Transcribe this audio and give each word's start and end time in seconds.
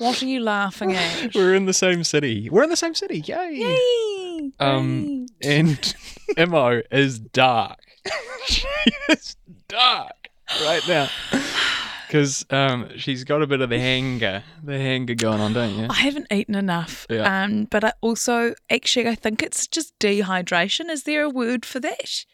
What 0.00 0.22
are 0.22 0.26
you 0.26 0.40
laughing 0.40 0.94
at? 0.94 1.34
We're 1.34 1.54
in 1.54 1.66
the 1.66 1.74
same 1.74 2.04
city. 2.04 2.48
We're 2.48 2.62
in 2.62 2.70
the 2.70 2.76
same 2.76 2.94
city. 2.94 3.20
Yay! 3.20 3.50
Yay! 3.52 4.50
Um, 4.58 5.26
and 5.42 5.94
Imo 6.38 6.80
is 6.90 7.18
dark. 7.18 7.78
she 8.46 8.66
is 9.10 9.36
dark 9.68 10.30
right 10.62 10.82
now. 10.88 11.08
Because 12.06 12.44
um, 12.50 12.90
she's 12.96 13.22
got 13.22 13.40
a 13.40 13.46
bit 13.46 13.60
of 13.60 13.70
the 13.70 13.78
hanger, 13.78 14.42
the 14.64 14.76
hanger 14.76 15.14
going 15.14 15.40
on, 15.40 15.52
don't 15.52 15.76
you? 15.76 15.86
I 15.88 15.94
haven't 15.94 16.26
eaten 16.32 16.56
enough. 16.56 17.06
Yeah. 17.08 17.44
Um, 17.44 17.66
but 17.66 17.84
I 17.84 17.92
also, 18.00 18.56
actually, 18.68 19.06
I 19.06 19.14
think 19.14 19.44
it's 19.44 19.68
just 19.68 19.96
dehydration. 20.00 20.90
Is 20.90 21.04
there 21.04 21.22
a 21.22 21.30
word 21.30 21.64
for 21.64 21.78
that? 21.78 22.24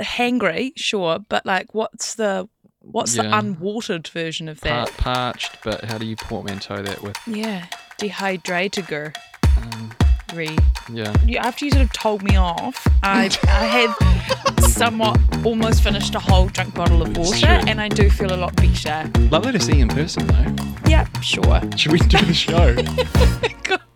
Hangry, 0.00 0.74
sure, 0.76 1.18
but 1.28 1.44
like, 1.44 1.74
what's 1.74 2.14
the 2.14 2.48
what's 2.90 3.14
the 3.14 3.22
unwatered 3.22 4.08
version 4.08 4.48
of 4.48 4.60
Par- 4.60 4.86
that? 4.86 4.96
parched, 4.96 5.58
but 5.64 5.84
how 5.84 5.98
do 5.98 6.06
you 6.06 6.16
portmanteau 6.16 6.82
that 6.82 7.02
with? 7.02 7.16
Yeah, 7.26 7.66
dehydrated. 7.98 9.12
Um, 9.56 9.92
Re. 10.34 10.56
yeah. 10.92 11.14
You, 11.24 11.38
after 11.38 11.64
you 11.64 11.70
sort 11.70 11.84
of 11.84 11.92
told 11.92 12.22
me 12.22 12.36
off, 12.36 12.86
I, 13.02 13.30
I 13.44 13.64
have 13.66 14.64
somewhat 14.70 15.18
almost 15.44 15.82
finished 15.82 16.14
a 16.14 16.18
whole 16.18 16.48
drink 16.48 16.74
bottle 16.74 17.00
of 17.02 17.16
water, 17.16 17.38
true. 17.38 17.48
and 17.48 17.80
I 17.80 17.88
do 17.88 18.10
feel 18.10 18.32
a 18.32 18.36
lot 18.36 18.54
better. 18.56 19.10
Lovely 19.30 19.52
to 19.52 19.60
see 19.60 19.76
you 19.76 19.82
in 19.82 19.88
person, 19.88 20.26
though. 20.26 20.54
Yeah, 20.88 21.06
sure. 21.20 21.60
Should 21.76 21.92
we 21.92 21.98
do 22.00 22.18
the 22.18 22.34
show? 22.34 22.74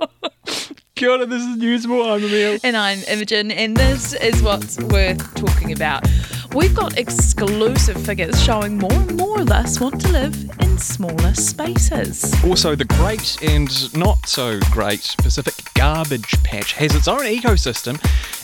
God, 1.00 1.30
this 1.30 1.42
is 1.42 1.56
Newsable. 1.56 2.04
I'm 2.14 2.22
Emil. 2.22 2.58
And 2.62 2.76
I'm 2.76 2.98
Imogen, 3.08 3.50
and 3.50 3.76
this 3.76 4.12
is 4.14 4.42
what's 4.42 4.78
worth 4.80 5.34
talking 5.34 5.72
about. 5.72 6.06
We've 6.54 6.74
got 6.74 6.98
exclusive 6.98 8.04
figures 8.04 8.42
showing 8.42 8.76
more 8.76 8.92
and 8.92 9.16
more 9.16 9.40
of 9.40 9.52
us 9.52 9.78
want 9.78 10.00
to 10.00 10.08
live 10.08 10.34
in 10.58 10.78
smaller 10.78 11.32
spaces. 11.32 12.34
Also, 12.42 12.74
the 12.74 12.86
great 12.86 13.40
and 13.40 13.96
not 13.96 14.26
so 14.26 14.58
great 14.72 15.14
Pacific 15.18 15.54
Garbage 15.74 16.42
Patch 16.42 16.72
has 16.72 16.92
its 16.96 17.06
own 17.06 17.20
ecosystem, 17.20 18.00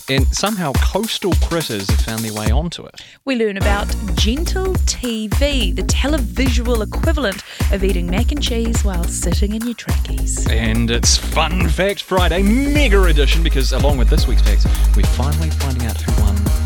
and 0.08 0.25
somehow 0.28 0.72
coastal 0.75 1.33
critters 1.42 1.91
have 1.91 2.00
found 2.00 2.20
their 2.20 2.33
way 2.33 2.48
onto 2.53 2.86
it. 2.86 3.00
We 3.25 3.34
learn 3.34 3.56
about 3.56 3.89
Gentle 4.14 4.75
TV, 4.75 5.75
the 5.75 5.83
televisual 5.83 6.86
equivalent 6.86 7.42
of 7.72 7.83
eating 7.83 8.06
mac 8.06 8.31
and 8.31 8.41
cheese 8.41 8.84
while 8.84 9.03
sitting 9.03 9.53
in 9.53 9.62
your 9.62 9.75
trackies. 9.75 10.47
And 10.47 10.92
it's 10.92 11.16
Fun 11.16 11.69
Fact 11.69 12.03
Friday 12.03 12.44
mega 12.44 13.03
edition 13.03 13.42
because, 13.42 13.72
along 13.72 13.98
with 13.98 14.09
this 14.09 14.28
week's 14.28 14.42
facts, 14.42 14.64
we're 14.97 15.03
finally 15.03 15.50
finding 15.50 15.88
out 15.88 16.00
who 16.00 16.22
won 16.22 16.36
Promise 16.36 16.47
Week. 16.47 16.66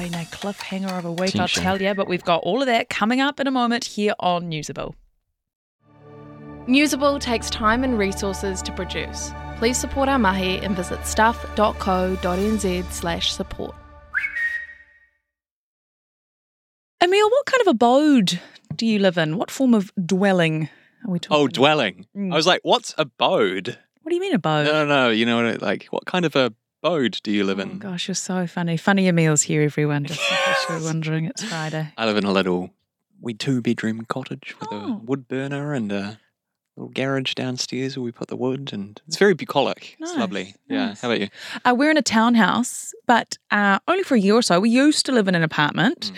been 0.00 0.14
a 0.14 0.24
cliffhanger 0.24 0.98
of 0.98 1.04
a 1.04 1.12
week, 1.12 1.36
I'll 1.36 1.46
tell 1.46 1.80
you, 1.80 1.92
but 1.94 2.08
we've 2.08 2.24
got 2.24 2.42
all 2.42 2.60
of 2.62 2.66
that 2.66 2.88
coming 2.88 3.20
up 3.20 3.38
in 3.38 3.46
a 3.46 3.50
moment 3.50 3.84
here 3.84 4.14
on 4.18 4.50
Newsable. 4.50 4.94
Newsable 6.66 7.20
takes 7.20 7.50
time 7.50 7.84
and 7.84 7.98
resources 7.98 8.62
to 8.62 8.72
produce. 8.72 9.30
Please 9.58 9.76
support 9.76 10.08
our 10.08 10.18
mahi 10.18 10.56
and 10.60 10.74
visit 10.74 11.04
stuff.co.nz 11.04 12.84
slash 12.92 13.30
support. 13.32 13.74
Emil, 17.02 17.30
what 17.30 17.44
kind 17.46 17.60
of 17.62 17.66
abode 17.68 18.40
do 18.76 18.86
you 18.86 18.98
live 19.00 19.18
in? 19.18 19.36
What 19.36 19.50
form 19.50 19.74
of 19.74 19.92
dwelling 20.06 20.70
are 21.06 21.10
we 21.10 21.18
talking 21.18 21.36
Oh, 21.36 21.44
about? 21.44 21.52
dwelling. 21.54 22.06
Mm. 22.16 22.32
I 22.32 22.36
was 22.36 22.46
like, 22.46 22.60
what's 22.62 22.94
abode? 22.96 23.78
What 24.02 24.08
do 24.10 24.14
you 24.14 24.20
mean 24.20 24.34
abode? 24.34 24.64
No, 24.66 24.84
no, 24.84 24.86
no. 24.86 25.10
You 25.10 25.26
know, 25.26 25.58
like, 25.60 25.86
what 25.90 26.06
kind 26.06 26.24
of 26.24 26.36
a 26.36 26.54
abode 26.82 27.20
do 27.22 27.30
you 27.30 27.44
live 27.44 27.58
Oh 27.58 27.62
in? 27.62 27.78
gosh, 27.78 28.08
you're 28.08 28.14
so 28.14 28.46
funny. 28.46 28.76
Funny 28.76 29.10
meals 29.12 29.42
here, 29.42 29.62
everyone. 29.62 30.04
Just 30.04 30.20
in 30.20 30.36
case 30.36 30.64
you're 30.68 30.82
wondering, 30.84 31.26
it's 31.26 31.44
Friday. 31.44 31.92
I 31.96 32.06
live 32.06 32.16
in 32.16 32.24
a 32.24 32.32
little 32.32 32.70
we 33.20 33.34
two 33.34 33.60
bedroom 33.60 34.04
cottage 34.08 34.54
with 34.58 34.72
a 34.72 34.74
Oh. 34.74 35.00
wood 35.04 35.28
burner 35.28 35.74
and 35.74 35.92
a 35.92 36.18
little 36.76 36.90
garage 36.90 37.34
downstairs 37.34 37.96
where 37.96 38.04
we 38.04 38.12
put 38.12 38.28
the 38.28 38.36
wood 38.36 38.70
and 38.72 39.00
it's 39.06 39.18
very 39.18 39.34
bucolic. 39.34 39.96
Nice, 40.00 40.10
It's 40.10 40.18
lovely. 40.18 40.54
Yeah. 40.68 40.86
nice. 40.86 41.00
How 41.02 41.08
about 41.10 41.20
you? 41.20 41.28
Uh, 41.64 41.74
we're 41.76 41.90
in 41.90 41.98
a 41.98 42.02
townhouse, 42.02 42.94
but 43.06 43.36
uh, 43.50 43.78
only 43.86 44.02
for 44.02 44.14
a 44.14 44.20
year 44.20 44.34
or 44.34 44.42
so. 44.42 44.58
We 44.60 44.70
used 44.70 45.04
to 45.06 45.12
live 45.12 45.28
in 45.28 45.34
an 45.34 45.42
apartment. 45.42 46.12
Mm. 46.12 46.16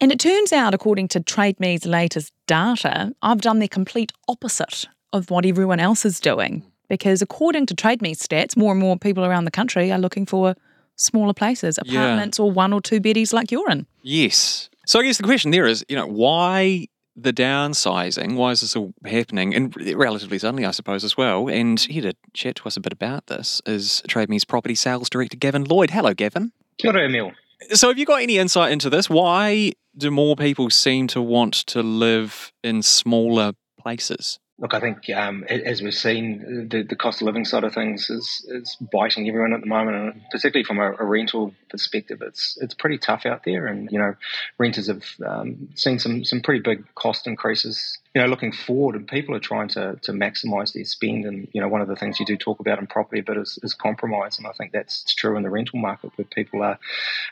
And 0.00 0.12
it 0.12 0.18
turns 0.20 0.52
out, 0.52 0.74
according 0.74 1.08
to 1.08 1.20
TradeMe's 1.20 1.86
latest 1.86 2.32
data, 2.46 3.14
I've 3.22 3.40
done 3.40 3.58
the 3.60 3.68
complete 3.68 4.12
opposite 4.28 4.86
of 5.12 5.30
what 5.30 5.46
everyone 5.46 5.80
else 5.80 6.04
is 6.04 6.20
doing. 6.20 6.62
Because 6.94 7.20
according 7.22 7.66
to 7.66 7.74
TradeMe 7.74 8.12
stats, 8.16 8.56
more 8.56 8.70
and 8.72 8.80
more 8.80 8.96
people 8.96 9.24
around 9.24 9.44
the 9.44 9.50
country 9.50 9.90
are 9.92 9.98
looking 9.98 10.26
for 10.26 10.54
smaller 10.96 11.34
places, 11.34 11.78
Yeah. 11.84 11.92
apartments 12.02 12.38
or 12.38 12.50
one 12.50 12.72
or 12.72 12.80
two 12.80 13.00
beddies 13.00 13.32
like 13.32 13.50
you're 13.50 13.68
in. 13.70 13.86
Yes. 14.02 14.68
So 14.86 15.00
I 15.00 15.02
guess 15.04 15.16
the 15.18 15.24
question 15.24 15.50
there 15.50 15.66
is, 15.66 15.84
you 15.88 15.96
know, 15.96 16.06
why 16.06 16.86
the 17.16 17.32
downsizing? 17.32 18.36
Why 18.36 18.50
is 18.52 18.60
this 18.60 18.74
all 18.76 18.92
happening? 19.04 19.54
And 19.54 19.74
relatively 19.96 20.38
suddenly, 20.38 20.64
I 20.64 20.72
suppose, 20.72 21.04
as 21.04 21.16
well. 21.16 21.48
And 21.48 21.78
here 21.80 22.02
to 22.02 22.14
chat 22.32 22.56
to 22.56 22.66
us 22.66 22.76
a 22.76 22.80
bit 22.80 22.92
about 22.92 23.26
this 23.28 23.62
is 23.66 24.02
TradeMe's 24.08 24.44
property 24.44 24.74
sales 24.74 25.08
director, 25.08 25.36
Gavin 25.36 25.64
Lloyd. 25.64 25.90
Hello, 25.90 26.12
Gavin. 26.14 26.52
Kia 26.78 26.90
ora, 26.90 27.04
Emil. 27.06 27.32
So 27.72 27.88
have 27.88 27.98
you 27.98 28.04
got 28.06 28.22
any 28.22 28.36
insight 28.38 28.72
into 28.72 28.90
this? 28.90 29.08
Why 29.08 29.72
do 29.96 30.10
more 30.10 30.36
people 30.36 30.70
seem 30.70 31.06
to 31.08 31.22
want 31.22 31.54
to 31.54 31.82
live 31.82 32.52
in 32.62 32.82
smaller 32.82 33.52
places? 33.80 34.38
Look, 34.56 34.72
I 34.72 34.78
think 34.78 35.10
um, 35.10 35.42
as 35.48 35.82
we've 35.82 35.92
seen, 35.92 36.68
the, 36.70 36.84
the 36.84 36.94
cost 36.94 37.20
of 37.20 37.26
living 37.26 37.44
side 37.44 37.64
of 37.64 37.74
things 37.74 38.08
is, 38.08 38.46
is 38.48 38.76
biting 38.92 39.28
everyone 39.28 39.52
at 39.52 39.60
the 39.60 39.66
moment, 39.66 39.96
and 39.96 40.22
particularly 40.30 40.62
from 40.62 40.78
a, 40.78 40.92
a 40.92 41.04
rental 41.04 41.52
perspective, 41.70 42.22
it's 42.22 42.56
it's 42.60 42.72
pretty 42.72 42.98
tough 42.98 43.26
out 43.26 43.42
there. 43.44 43.66
And 43.66 43.90
you 43.90 43.98
know, 43.98 44.14
renters 44.56 44.86
have 44.86 45.02
um, 45.26 45.70
seen 45.74 45.98
some 45.98 46.24
some 46.24 46.40
pretty 46.40 46.60
big 46.60 46.84
cost 46.94 47.26
increases. 47.26 47.98
You 48.14 48.22
know, 48.22 48.28
looking 48.28 48.52
forward, 48.52 48.94
and 48.94 49.08
people 49.08 49.34
are 49.34 49.40
trying 49.40 49.70
to 49.70 49.98
to 50.02 50.12
maximise 50.12 50.72
their 50.72 50.84
spend. 50.84 51.24
And 51.24 51.48
you 51.52 51.60
know, 51.60 51.66
one 51.66 51.80
of 51.80 51.88
the 51.88 51.96
things 51.96 52.20
you 52.20 52.26
do 52.26 52.36
talk 52.36 52.60
about 52.60 52.78
in 52.78 52.86
property, 52.86 53.22
but 53.22 53.36
is, 53.36 53.58
is 53.64 53.74
compromise, 53.74 54.38
and 54.38 54.46
I 54.46 54.52
think 54.52 54.70
that's 54.70 55.12
true 55.14 55.36
in 55.36 55.42
the 55.42 55.50
rental 55.50 55.80
market, 55.80 56.12
where 56.14 56.26
people 56.26 56.62
are 56.62 56.78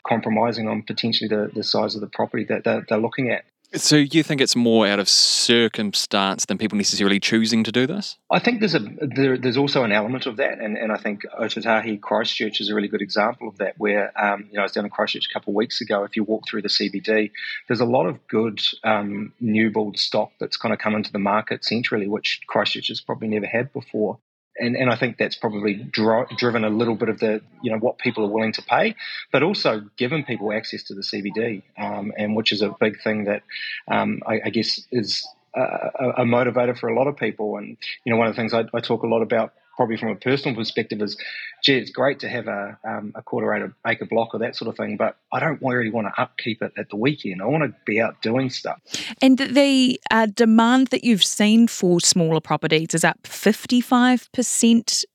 compromising 0.05 0.67
on 0.67 0.83
potentially 0.83 1.29
the, 1.29 1.49
the 1.55 1.63
size 1.63 1.95
of 1.95 2.01
the 2.01 2.07
property 2.07 2.43
that 2.49 2.65
they're, 2.65 2.85
they're 2.89 2.97
looking 2.97 3.31
at. 3.31 3.45
So 3.75 3.95
you 3.95 4.21
think 4.21 4.39
it's 4.39 4.55
more 4.55 4.85
out 4.85 4.99
of 4.99 5.09
circumstance 5.09 6.45
than 6.45 6.57
people 6.57 6.77
necessarily 6.77 7.19
choosing 7.19 7.63
to 7.63 7.71
do 7.71 7.87
this? 7.87 8.17
I 8.31 8.39
think 8.39 8.59
there's 8.59 8.75
a 8.75 8.79
there, 8.79 9.37
there's 9.37 9.57
also 9.57 9.83
an 9.83 9.91
element 9.91 10.25
of 10.25 10.37
that, 10.37 10.59
and, 10.59 10.77
and 10.77 10.91
I 10.91 10.97
think 10.97 11.21
Ōtautahi 11.39 11.99
Christchurch 11.99 12.61
is 12.61 12.69
a 12.69 12.75
really 12.75 12.87
good 12.87 13.01
example 13.01 13.47
of 13.47 13.57
that. 13.57 13.75
Where 13.77 14.11
um, 14.21 14.47
you 14.49 14.55
know 14.55 14.61
I 14.61 14.63
was 14.63 14.73
down 14.73 14.85
in 14.85 14.91
Christchurch 14.91 15.27
a 15.29 15.33
couple 15.33 15.51
of 15.51 15.55
weeks 15.55 15.81
ago. 15.81 16.03
If 16.03 16.15
you 16.15 16.23
walk 16.23 16.47
through 16.47 16.61
the 16.61 16.69
CBD, 16.69 17.31
there's 17.67 17.81
a 17.81 17.85
lot 17.85 18.05
of 18.05 18.25
good 18.27 18.61
um, 18.83 19.33
new 19.39 19.71
build 19.71 19.97
stock 19.97 20.31
that's 20.39 20.57
kind 20.57 20.73
of 20.73 20.79
come 20.79 20.95
into 20.95 21.11
the 21.11 21.19
market 21.19 21.65
centrally, 21.65 22.07
which 22.07 22.41
Christchurch 22.47 22.89
has 22.89 23.01
probably 23.01 23.27
never 23.27 23.47
had 23.47 23.73
before. 23.73 24.19
And, 24.57 24.75
and 24.75 24.89
I 24.89 24.95
think 24.95 25.17
that's 25.17 25.35
probably 25.35 25.75
dri- 25.75 26.27
driven 26.37 26.63
a 26.63 26.69
little 26.69 26.95
bit 26.95 27.09
of 27.09 27.19
the 27.19 27.41
you 27.61 27.71
know 27.71 27.79
what 27.79 27.97
people 27.97 28.25
are 28.25 28.29
willing 28.29 28.53
to 28.53 28.61
pay, 28.61 28.95
but 29.31 29.43
also 29.43 29.81
given 29.97 30.23
people 30.23 30.53
access 30.53 30.83
to 30.83 30.93
the 30.93 31.01
CBD, 31.01 31.63
um, 31.77 32.13
and 32.17 32.35
which 32.35 32.51
is 32.51 32.61
a 32.61 32.75
big 32.79 33.01
thing 33.01 33.25
that 33.25 33.43
um, 33.87 34.21
I, 34.27 34.41
I 34.45 34.49
guess 34.49 34.81
is 34.91 35.27
a, 35.55 35.61
a 35.61 36.09
a 36.17 36.25
motivator 36.25 36.77
for 36.77 36.87
a 36.89 36.95
lot 36.95 37.07
of 37.07 37.17
people. 37.17 37.57
And 37.57 37.77
you 38.05 38.11
know, 38.11 38.17
one 38.17 38.27
of 38.27 38.35
the 38.35 38.41
things 38.41 38.53
I, 38.53 38.65
I 38.73 38.79
talk 38.79 39.03
a 39.03 39.07
lot 39.07 39.21
about, 39.21 39.53
probably 39.75 39.97
from 39.97 40.09
a 40.09 40.15
personal 40.15 40.55
perspective, 40.55 41.01
is, 41.01 41.17
gee, 41.63 41.77
it's 41.77 41.91
great 41.91 42.19
to 42.19 42.29
have 42.29 42.47
a 42.47 42.77
um, 42.83 43.11
a 43.15 43.21
quarter 43.21 43.73
acre, 43.85 44.05
block 44.05 44.33
or 44.33 44.39
that 44.39 44.55
sort 44.55 44.69
of 44.69 44.77
thing, 44.77 44.97
but 44.97 45.17
I 45.31 45.39
don't 45.39 45.61
really 45.61 45.89
want 45.89 46.07
to 46.07 46.21
upkeep 46.21 46.61
it 46.61 46.73
at 46.77 46.89
the 46.89 46.95
weekend. 46.95 47.41
I 47.41 47.45
want 47.45 47.63
to 47.63 47.73
be 47.85 47.99
out 48.01 48.21
doing 48.21 48.49
stuff. 48.49 48.79
And 49.21 49.37
the 49.37 49.99
uh, 50.11 50.27
demand 50.27 50.87
that 50.87 51.03
you've 51.03 51.23
seen 51.23 51.67
for 51.67 51.99
smaller 51.99 52.41
properties 52.41 52.93
is 52.93 53.03
up 53.03 53.21
55%. 53.23 55.05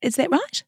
Is 0.00 0.16
that 0.16 0.30
right? 0.30 0.62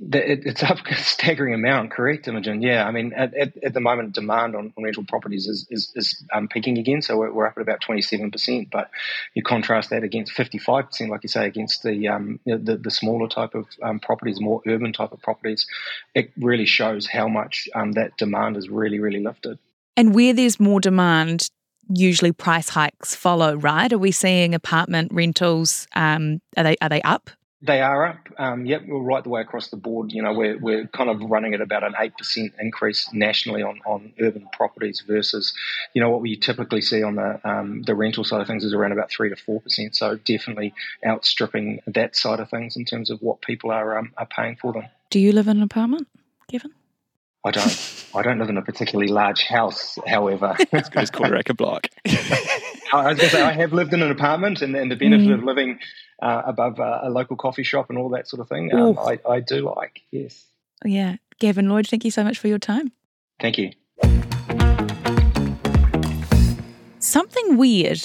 It- 0.00 0.46
It's 0.46 0.62
up 0.70 0.78
a 0.86 0.94
staggering 0.94 1.54
amount, 1.54 1.90
correct, 1.90 2.26
Imogen? 2.28 2.62
Yeah, 2.62 2.86
I 2.86 2.90
mean, 2.90 3.12
at, 3.12 3.34
at, 3.34 3.52
at 3.62 3.74
the 3.74 3.80
moment, 3.80 4.14
demand 4.14 4.56
on, 4.56 4.72
on 4.76 4.84
rental 4.84 5.04
properties 5.04 5.46
is, 5.46 5.66
is, 5.70 5.92
is 5.94 6.24
um, 6.32 6.48
peaking 6.48 6.78
again, 6.78 7.02
so 7.02 7.16
we're, 7.18 7.32
we're 7.32 7.46
up 7.46 7.54
at 7.56 7.62
about 7.62 7.80
27%. 7.82 8.70
But 8.70 8.90
you 9.34 9.42
contrast 9.42 9.90
that 9.90 10.02
against 10.02 10.32
55%, 10.32 11.08
like 11.08 11.22
you 11.22 11.28
say, 11.28 11.46
against 11.46 11.82
the 11.82 12.08
um, 12.08 12.40
the, 12.46 12.76
the 12.82 12.90
smaller 12.90 13.28
type 13.28 13.54
of 13.54 13.66
um, 13.82 14.00
properties, 14.00 14.40
more 14.40 14.62
urban 14.66 14.92
type 14.92 15.12
of 15.12 15.20
properties, 15.22 15.66
it 16.14 16.30
really 16.38 16.66
shows 16.66 17.06
how 17.06 17.28
much 17.28 17.68
um, 17.74 17.92
that 17.92 18.16
demand 18.16 18.56
is 18.56 18.68
really, 18.68 18.98
really 18.98 19.22
lifted. 19.22 19.58
And 19.96 20.14
where 20.14 20.32
there's 20.32 20.58
more 20.58 20.80
demand, 20.80 21.50
usually 21.92 22.32
price 22.32 22.68
hikes 22.70 23.14
follow, 23.14 23.54
right? 23.56 23.92
Are 23.92 23.98
we 23.98 24.12
seeing 24.12 24.54
apartment 24.54 25.12
rentals? 25.12 25.86
Um, 25.94 26.40
are 26.56 26.64
they 26.64 26.76
are 26.80 26.88
they 26.88 27.02
up? 27.02 27.30
They 27.62 27.82
are 27.82 28.06
up. 28.06 28.28
Um, 28.38 28.64
yep, 28.64 28.82
we're 28.86 29.02
right 29.02 29.22
the 29.22 29.28
way 29.28 29.42
across 29.42 29.68
the 29.68 29.76
board. 29.76 30.12
You 30.12 30.22
know, 30.22 30.32
we're, 30.32 30.58
we're 30.58 30.86
kind 30.86 31.10
of 31.10 31.20
running 31.20 31.52
at 31.52 31.60
about 31.60 31.84
an 31.84 31.92
8% 31.92 32.52
increase 32.58 33.10
nationally 33.12 33.62
on, 33.62 33.80
on 33.84 34.14
urban 34.18 34.48
properties 34.50 35.04
versus, 35.06 35.52
you 35.92 36.00
know, 36.00 36.08
what 36.08 36.22
we 36.22 36.36
typically 36.36 36.80
see 36.80 37.02
on 37.02 37.16
the 37.16 37.40
um, 37.44 37.82
the 37.82 37.94
rental 37.94 38.24
side 38.24 38.40
of 38.40 38.46
things 38.46 38.64
is 38.64 38.72
around 38.72 38.92
about 38.92 39.10
3 39.10 39.28
to 39.28 39.36
4%. 39.36 39.94
So 39.94 40.16
definitely 40.16 40.72
outstripping 41.06 41.80
that 41.86 42.16
side 42.16 42.40
of 42.40 42.48
things 42.48 42.76
in 42.76 42.86
terms 42.86 43.10
of 43.10 43.20
what 43.20 43.42
people 43.42 43.70
are, 43.70 43.98
um, 43.98 44.12
are 44.16 44.26
paying 44.26 44.56
for 44.56 44.72
them. 44.72 44.84
Do 45.10 45.20
you 45.20 45.32
live 45.32 45.48
in 45.48 45.58
an 45.58 45.62
apartment, 45.62 46.08
Gavin? 46.48 46.72
I 47.44 47.50
don't. 47.50 47.96
I 48.14 48.22
don't 48.22 48.40
live 48.40 48.48
in 48.48 48.56
a 48.56 48.62
particularly 48.62 49.10
large 49.12 49.44
house, 49.44 49.96
however. 50.06 50.56
Good 50.72 50.86
as 50.96 51.10
quarter 51.10 51.36
acre 51.36 51.54
block. 51.54 51.86
I 52.06 52.12
was 52.92 53.18
going 53.18 53.18
to 53.18 53.28
say 53.28 53.40
I 53.40 53.52
have 53.52 53.72
lived 53.72 53.94
in 53.94 54.02
an 54.02 54.10
apartment, 54.10 54.62
and, 54.62 54.74
and 54.74 54.90
the 54.90 54.96
benefit 54.96 55.28
mm. 55.28 55.34
of 55.34 55.44
living 55.44 55.78
uh, 56.20 56.42
above 56.44 56.80
uh, 56.80 57.00
a 57.02 57.10
local 57.10 57.36
coffee 57.36 57.62
shop 57.62 57.88
and 57.88 57.96
all 57.96 58.08
that 58.10 58.26
sort 58.26 58.40
of 58.40 58.48
thing, 58.48 58.74
um, 58.74 58.98
I, 58.98 59.20
I 59.28 59.38
do 59.38 59.60
like. 59.60 60.02
Yes. 60.10 60.44
Yeah, 60.84 61.16
Gavin 61.38 61.68
Lloyd, 61.68 61.86
thank 61.86 62.04
you 62.04 62.10
so 62.10 62.24
much 62.24 62.36
for 62.36 62.48
your 62.48 62.58
time. 62.58 62.90
Thank 63.38 63.58
you. 63.58 63.70
Something 66.98 67.56
weird 67.56 68.02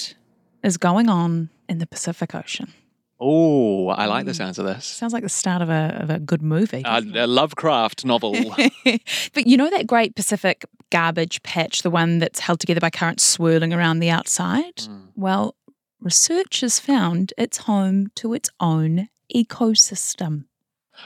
is 0.62 0.76
going 0.76 1.08
on 1.08 1.50
in 1.68 1.78
the 1.78 1.86
Pacific 1.86 2.32
Ocean. 2.32 2.72
Oh, 3.18 3.88
I 3.88 4.06
like 4.06 4.26
the 4.26 4.32
mm. 4.32 4.36
sounds 4.36 4.58
of 4.58 4.66
this. 4.66 4.84
Sounds 4.84 5.12
like 5.12 5.22
the 5.22 5.28
start 5.28 5.62
of 5.62 5.70
a, 5.70 5.98
of 6.00 6.10
a 6.10 6.18
good 6.18 6.42
movie. 6.42 6.84
Uh, 6.84 7.00
a 7.14 7.26
Lovecraft 7.26 8.04
novel. 8.04 8.34
but 8.84 9.46
you 9.46 9.56
know 9.56 9.70
that 9.70 9.86
great 9.86 10.14
Pacific 10.14 10.64
garbage 10.90 11.42
patch, 11.42 11.82
the 11.82 11.90
one 11.90 12.18
that's 12.18 12.40
held 12.40 12.60
together 12.60 12.80
by 12.80 12.90
currents 12.90 13.24
swirling 13.24 13.72
around 13.72 14.00
the 14.00 14.10
outside? 14.10 14.76
Mm. 14.76 15.08
Well, 15.14 15.56
researchers 16.00 16.78
found 16.78 17.32
it's 17.38 17.58
home 17.58 18.08
to 18.16 18.34
its 18.34 18.50
own 18.60 19.08
ecosystem. 19.34 20.44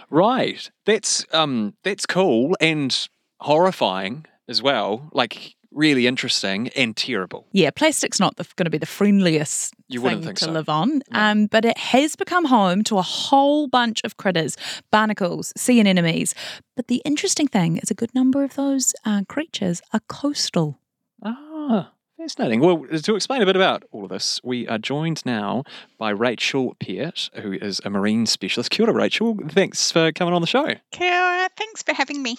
Right. 0.08 0.70
That's 0.86 1.26
um 1.32 1.74
that's 1.82 2.06
cool 2.06 2.56
and 2.60 3.08
horrifying 3.40 4.26
as 4.48 4.62
well. 4.62 5.08
Like 5.12 5.54
really 5.72 6.06
interesting 6.06 6.68
and 6.68 6.96
terrible. 6.96 7.46
Yeah, 7.52 7.70
plastic's 7.70 8.20
not 8.20 8.36
going 8.36 8.64
to 8.64 8.70
be 8.70 8.78
the 8.78 8.86
friendliest 8.86 9.74
you 9.88 10.00
thing 10.02 10.22
think 10.22 10.38
to 10.38 10.46
so. 10.46 10.50
live 10.50 10.68
on, 10.68 11.02
no. 11.10 11.20
um, 11.20 11.46
but 11.46 11.64
it 11.64 11.78
has 11.78 12.16
become 12.16 12.46
home 12.46 12.82
to 12.84 12.98
a 12.98 13.02
whole 13.02 13.68
bunch 13.68 14.02
of 14.04 14.16
critters, 14.16 14.56
barnacles, 14.90 15.52
sea 15.56 15.80
anemones. 15.80 16.34
But 16.76 16.88
the 16.88 17.02
interesting 17.04 17.46
thing 17.48 17.78
is, 17.78 17.90
a 17.90 17.94
good 17.94 18.14
number 18.14 18.44
of 18.44 18.54
those 18.54 18.94
uh, 19.04 19.22
creatures 19.28 19.82
are 19.92 20.00
coastal. 20.08 20.78
Ah. 21.22 21.92
Fascinating. 22.20 22.60
Well, 22.60 22.84
to 22.84 23.16
explain 23.16 23.40
a 23.40 23.46
bit 23.46 23.56
about 23.56 23.84
all 23.92 24.04
of 24.04 24.10
this, 24.10 24.42
we 24.44 24.68
are 24.68 24.76
joined 24.76 25.24
now 25.24 25.64
by 25.96 26.10
Rachel 26.10 26.76
Peart, 26.78 27.30
who 27.36 27.52
is 27.52 27.80
a 27.82 27.88
marine 27.88 28.26
specialist. 28.26 28.70
Kia 28.70 28.84
ora, 28.84 28.94
Rachel. 28.94 29.38
Thanks 29.48 29.90
for 29.90 30.12
coming 30.12 30.34
on 30.34 30.42
the 30.42 30.46
show. 30.46 30.74
Kia 30.92 31.14
ora. 31.14 31.48
Thanks 31.56 31.82
for 31.82 31.94
having 31.94 32.22
me. 32.22 32.36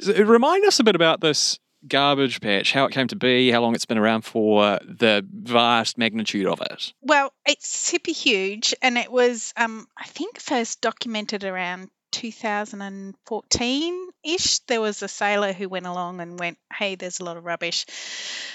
So, 0.00 0.12
remind 0.12 0.66
us 0.66 0.78
a 0.80 0.84
bit 0.84 0.94
about 0.94 1.22
this 1.22 1.58
garbage 1.88 2.40
patch, 2.40 2.72
how 2.72 2.86
it 2.86 2.92
came 2.92 3.08
to 3.08 3.16
be, 3.16 3.50
how 3.50 3.60
long 3.60 3.74
it's 3.74 3.86
been 3.86 3.98
around 3.98 4.22
for, 4.22 4.78
the 4.82 5.26
vast 5.30 5.98
magnitude 5.98 6.46
of 6.46 6.60
it? 6.60 6.92
Well, 7.02 7.32
it's 7.46 7.68
super 7.68 8.12
huge, 8.12 8.74
and 8.82 8.96
it 8.98 9.10
was, 9.10 9.52
um, 9.56 9.86
I 9.96 10.04
think, 10.04 10.40
first 10.40 10.80
documented 10.80 11.44
around 11.44 11.90
2014 12.14 14.08
ish. 14.22 14.58
There 14.60 14.80
was 14.80 15.02
a 15.02 15.08
sailor 15.08 15.52
who 15.52 15.68
went 15.68 15.86
along 15.86 16.20
and 16.20 16.38
went, 16.38 16.58
Hey, 16.72 16.94
there's 16.94 17.18
a 17.18 17.24
lot 17.24 17.36
of 17.36 17.44
rubbish 17.44 17.86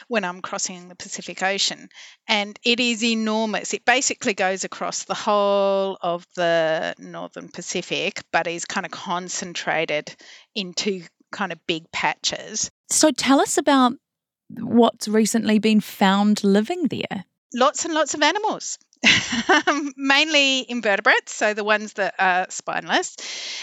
when 0.07 0.23
I'm 0.23 0.41
crossing 0.41 0.87
the 0.87 0.95
Pacific 0.95 1.43
Ocean. 1.43 1.89
And 2.27 2.57
it 2.63 2.79
is 2.79 3.03
enormous. 3.03 3.73
It 3.73 3.83
basically 3.83 4.33
goes 4.33 4.63
across 4.63 5.03
the 5.03 5.13
whole 5.13 5.97
of 6.01 6.25
the 6.35 6.95
Northern 6.97 7.49
Pacific, 7.49 8.23
but 8.31 8.47
is 8.47 8.63
kind 8.63 8.85
of 8.85 8.93
concentrated 8.93 10.15
into 10.55 11.03
kind 11.31 11.51
of 11.51 11.65
big 11.67 11.91
patches. 11.91 12.69
So 12.89 13.11
tell 13.11 13.39
us 13.39 13.57
about 13.57 13.93
what's 14.49 15.07
recently 15.07 15.59
been 15.59 15.81
found 15.81 16.43
living 16.43 16.87
there. 16.87 17.25
Lots 17.53 17.85
and 17.85 17.93
lots 17.93 18.13
of 18.13 18.21
animals. 18.21 18.77
mainly 19.95 20.69
invertebrates, 20.69 21.33
so 21.33 21.53
the 21.53 21.63
ones 21.63 21.93
that 21.93 22.15
are 22.19 22.47
spineless. 22.49 23.15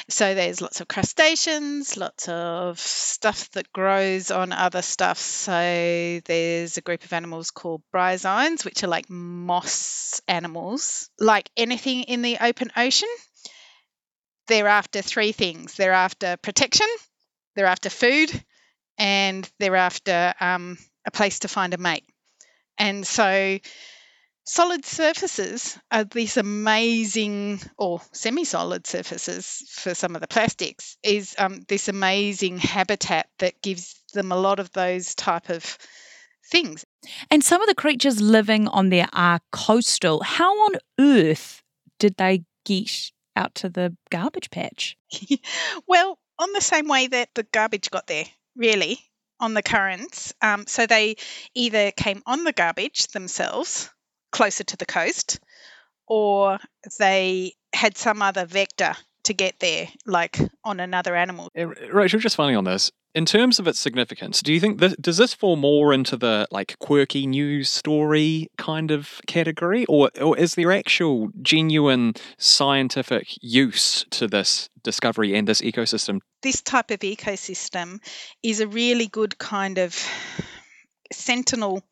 So 0.08 0.34
there's 0.34 0.62
lots 0.62 0.80
of 0.80 0.88
crustaceans, 0.88 1.96
lots 1.96 2.28
of 2.28 2.78
stuff 2.78 3.50
that 3.50 3.72
grows 3.72 4.30
on 4.30 4.52
other 4.52 4.82
stuff. 4.82 5.18
So 5.18 6.20
there's 6.24 6.78
a 6.78 6.80
group 6.80 7.04
of 7.04 7.12
animals 7.12 7.50
called 7.50 7.82
bryozoans, 7.94 8.64
which 8.64 8.82
are 8.82 8.88
like 8.88 9.10
moss 9.10 10.20
animals. 10.26 11.10
Like 11.18 11.50
anything 11.56 12.04
in 12.04 12.22
the 12.22 12.38
open 12.40 12.70
ocean, 12.76 13.08
they're 14.48 14.68
after 14.68 15.02
three 15.02 15.32
things 15.32 15.74
they're 15.74 15.92
after 15.92 16.36
protection, 16.38 16.86
they're 17.56 17.66
after 17.66 17.90
food, 17.90 18.30
and 18.98 19.50
they're 19.58 19.76
after 19.76 20.34
um, 20.40 20.78
a 21.06 21.10
place 21.10 21.40
to 21.40 21.48
find 21.48 21.74
a 21.74 21.78
mate. 21.78 22.04
And 22.78 23.06
so, 23.06 23.58
solid 24.44 24.84
surfaces 24.84 25.78
are 25.90 26.04
these 26.04 26.36
amazing, 26.36 27.60
or 27.78 28.00
semi 28.12 28.44
solid 28.44 28.86
surfaces 28.86 29.64
for 29.70 29.94
some 29.94 30.14
of 30.14 30.20
the 30.20 30.28
plastics, 30.28 30.96
is 31.02 31.34
um, 31.38 31.62
this 31.68 31.88
amazing 31.88 32.58
habitat 32.58 33.28
that 33.38 33.60
gives 33.62 34.02
them 34.12 34.30
a 34.30 34.36
lot 34.36 34.60
of 34.60 34.70
those 34.72 35.14
type 35.14 35.48
of 35.48 35.78
things. 36.50 36.84
And 37.30 37.42
some 37.42 37.60
of 37.60 37.68
the 37.68 37.74
creatures 37.74 38.20
living 38.20 38.68
on 38.68 38.90
there 38.90 39.08
are 39.12 39.40
coastal. 39.50 40.22
How 40.22 40.52
on 40.52 40.74
earth 41.00 41.62
did 41.98 42.16
they 42.16 42.44
get 42.64 43.10
out 43.34 43.54
to 43.56 43.68
the 43.68 43.96
garbage 44.10 44.50
patch? 44.50 44.96
well, 45.86 46.18
on 46.38 46.52
the 46.52 46.60
same 46.60 46.88
way 46.88 47.06
that 47.06 47.30
the 47.34 47.44
garbage 47.44 47.90
got 47.90 48.06
there, 48.06 48.24
really, 48.56 48.98
on 49.40 49.54
the 49.54 49.62
currents. 49.62 50.32
Um, 50.42 50.66
so 50.66 50.86
they 50.86 51.16
either 51.54 51.90
came 51.92 52.22
on 52.26 52.44
the 52.44 52.52
garbage 52.52 53.08
themselves, 53.08 53.90
closer 54.32 54.64
to 54.64 54.76
the 54.76 54.86
coast, 54.86 55.40
or 56.06 56.58
they 56.98 57.54
had 57.72 57.96
some 57.96 58.22
other 58.22 58.46
vector 58.46 58.94
to 59.24 59.34
get 59.34 59.58
there, 59.58 59.88
like 60.06 60.38
on 60.64 60.80
another 60.80 61.16
animal. 61.16 61.50
Rachel, 61.54 62.20
just 62.20 62.36
finally 62.36 62.54
on 62.54 62.64
this, 62.64 62.92
in 63.16 63.24
terms 63.24 63.58
of 63.58 63.66
its 63.66 63.80
significance, 63.80 64.42
do 64.42 64.52
you 64.52 64.60
think 64.60 64.78
does 65.00 65.16
this 65.16 65.32
fall 65.32 65.56
more 65.56 65.94
into 65.94 66.18
the 66.18 66.46
like 66.50 66.78
quirky 66.78 67.26
news 67.26 67.70
story 67.70 68.50
kind 68.58 68.90
of 68.90 69.22
category, 69.26 69.86
or 69.86 70.10
or 70.20 70.36
is 70.36 70.54
there 70.54 70.70
actual 70.70 71.30
genuine 71.40 72.12
scientific 72.36 73.28
use 73.40 74.04
to 74.10 74.28
this 74.28 74.68
discovery 74.84 75.34
and 75.34 75.48
this 75.48 75.62
ecosystem? 75.62 76.20
This 76.42 76.60
type 76.60 76.90
of 76.90 77.00
ecosystem 77.00 78.00
is 78.42 78.60
a 78.60 78.68
really 78.68 79.06
good 79.06 79.38
kind 79.38 79.78
of 79.78 79.98
sentinel 81.10 81.82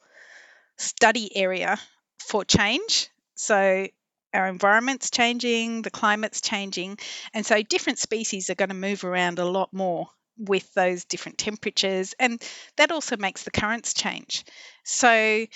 study 0.76 1.34
area 1.34 1.78
for 2.18 2.44
change. 2.44 3.08
So 3.34 3.86
our 4.34 4.46
environment's 4.46 5.10
changing, 5.10 5.82
the 5.82 5.90
climate's 5.90 6.42
changing, 6.42 6.98
and 7.32 7.46
so 7.46 7.62
different 7.62 7.98
species 7.98 8.50
are 8.50 8.56
going 8.56 8.68
to 8.68 8.74
move 8.74 9.04
around 9.04 9.38
a 9.38 9.46
lot 9.46 9.72
more 9.72 10.08
with 10.38 10.72
those 10.74 11.04
different 11.04 11.38
temperatures, 11.38 12.14
and 12.18 12.42
that 12.76 12.92
also 12.92 13.16
makes 13.16 13.44
the 13.44 13.50
currents 13.50 13.94
change. 13.94 14.44
So 14.84 15.46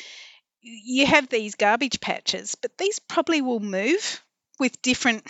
you 0.61 1.07
have 1.07 1.29
these 1.29 1.55
garbage 1.55 2.01
patches, 2.01 2.55
but 2.55 2.77
these 2.79 2.99
probably 2.99 3.41
will 3.41 3.61
move 3.61 4.23
with 4.59 4.81
different. 4.83 5.25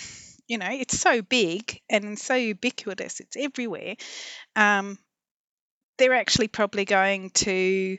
You 0.46 0.58
know, 0.58 0.70
it's 0.70 0.98
so 0.98 1.20
big 1.22 1.80
and 1.90 2.18
so 2.18 2.34
ubiquitous; 2.34 3.20
it's 3.20 3.36
everywhere. 3.36 3.96
Um, 4.56 4.98
they're 5.98 6.14
actually 6.14 6.48
probably 6.48 6.84
going 6.84 7.30
to 7.30 7.98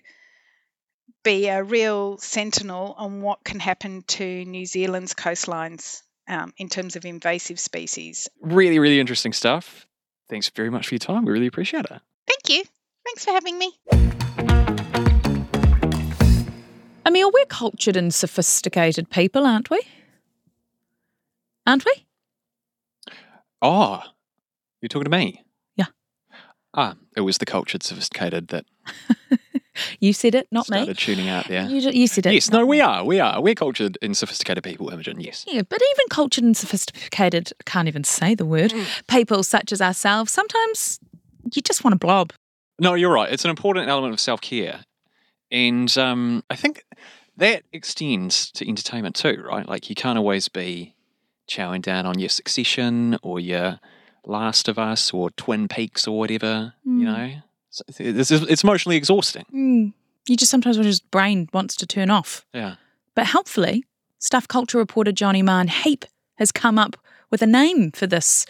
be 1.24 1.48
a 1.48 1.64
real 1.64 2.18
sentinel 2.18 2.96
on 2.98 3.22
what 3.22 3.44
can 3.44 3.60
happen 3.60 4.04
to 4.08 4.46
New 4.46 4.66
Zealand's 4.66 5.14
coastlines 5.14 6.02
um, 6.28 6.54
in 6.58 6.70
terms 6.70 6.96
of 6.96 7.06
invasive 7.06 7.60
species. 7.60 8.30
Really, 8.42 8.80
really 8.80 9.00
interesting 9.00 9.34
stuff. 9.34 9.86
Thanks 10.30 10.50
very 10.50 10.70
much 10.70 10.88
for 10.88 10.96
your 10.96 11.00
time. 11.00 11.26
We 11.26 11.32
really 11.34 11.48
appreciate 11.48 11.86
it. 11.86 12.02
Thank 12.28 12.50
you. 12.50 12.64
Thanks 13.06 13.26
for 13.26 13.32
having 13.32 13.58
me. 13.58 13.72
Emil, 17.06 17.32
we're 17.34 17.46
cultured 17.46 17.98
and 17.98 18.14
sophisticated 18.14 19.10
people, 19.10 19.46
aren't 19.48 19.72
we? 19.72 19.82
Aren't 21.66 21.86
we? 21.86 22.06
Oh, 23.62 24.04
you're 24.82 24.90
talking 24.90 25.06
to 25.06 25.10
me? 25.10 25.44
Yeah. 25.76 25.86
Ah, 26.74 26.96
it 27.18 27.22
was 27.22 27.40
the 27.40 27.46
cultured, 27.46 27.82
sophisticated 27.82 28.50
that 28.50 28.66
You 30.00 30.14
said 30.14 30.36
it, 30.36 30.48
not 30.52 30.66
started 30.68 30.88
me. 30.88 30.94
tuning 30.94 31.30
out 31.30 31.48
there. 31.48 31.68
You, 31.68 31.92
you 31.92 32.08
said 32.08 32.26
it. 32.26 32.34
Yes, 32.34 32.52
no, 32.52 32.66
we 32.66 32.82
are. 32.82 33.04
We 33.04 33.20
are. 33.20 33.42
We're 33.42 33.56
cultured 33.56 33.98
and 34.02 34.16
sophisticated 34.16 34.64
people, 34.64 34.90
Imogen, 34.90 35.20
yes. 35.20 35.46
Yeah, 35.48 35.62
but 35.68 35.82
even 35.82 36.06
cultured 36.10 36.44
and 36.44 36.56
sophisticated, 36.56 37.52
can't 37.66 37.88
even 37.88 38.04
say 38.04 38.36
the 38.36 38.46
word, 38.46 38.72
mm. 38.72 39.08
people 39.08 39.44
such 39.44 39.72
as 39.72 39.82
ourselves, 39.82 40.32
sometimes 40.32 41.00
you 41.54 41.62
just 41.62 41.84
want 41.84 41.94
to 41.94 42.00
blob. 42.00 42.34
No, 42.80 42.94
you're 42.94 43.12
right. 43.12 43.32
It's 43.32 43.44
an 43.44 43.50
important 43.50 43.90
element 43.90 44.14
of 44.14 44.20
self 44.20 44.42
care. 44.42 44.82
And 45.52 45.96
um, 45.98 46.44
I 46.50 46.56
think 46.56 46.84
that 47.38 47.64
extends 47.74 48.52
to 48.52 48.68
entertainment 48.68 49.16
too, 49.16 49.44
right? 49.46 49.68
Like 49.68 49.90
you 49.90 49.96
can't 49.96 50.18
always 50.18 50.48
be 50.50 50.96
chowing 51.50 51.82
down 51.82 52.06
on 52.06 52.20
your 52.20 52.30
Succession 52.30 53.18
or 53.24 53.40
your 53.40 53.80
Last 54.26 54.68
of 54.68 54.78
Us 54.78 55.14
or 55.14 55.32
Twin 55.32 55.68
Peaks 55.68 56.08
or 56.08 56.18
whatever, 56.18 56.74
mm. 56.88 57.00
you 57.00 57.06
know? 57.06 57.32
It's, 57.98 58.32
it's 58.32 58.64
emotionally 58.64 58.98
exhausting. 58.98 59.46
Mm. 59.54 59.94
You 60.28 60.38
just 60.38 60.52
sometimes 60.52 60.78
just 60.78 61.10
brain 61.12 61.50
wants 61.54 61.76
to 61.78 61.88
turn 61.88 62.10
off. 62.10 62.46
Yeah. 62.54 62.76
But 63.16 63.28
helpfully, 63.28 63.84
Stuff 64.20 64.48
Culture 64.48 64.78
reporter 64.78 65.12
Jonny 65.12 65.42
Mahon-Heap 65.42 66.06
has 66.36 66.52
come 66.52 66.78
up 66.78 66.96
with 67.32 67.42
a 67.42 67.48
name 67.48 67.92
for 67.92 68.08
this 68.08 68.46